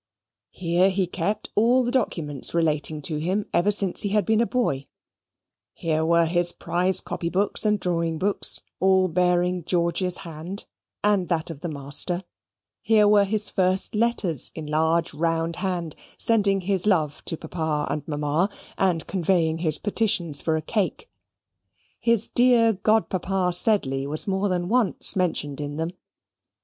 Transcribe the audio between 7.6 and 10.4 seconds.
and drawing books, all bearing George's